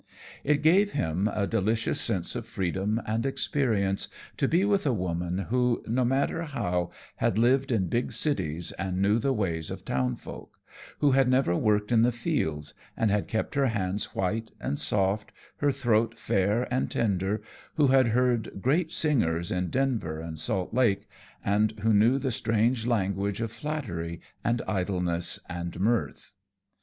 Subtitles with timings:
[0.43, 5.37] It gave him a delicious sense of freedom and experience to be with a woman
[5.51, 10.15] who, no matter how, had lived in big cities and knew the ways of town
[10.15, 10.59] folk,
[11.01, 15.31] who had never worked in the fields and had kept her hands white and soft,
[15.57, 17.43] her throat fair and tender,
[17.75, 21.07] who had heard great singers in Denver and Salt Lake,
[21.45, 26.31] and who knew the strange language of flattery and idleness and mirth.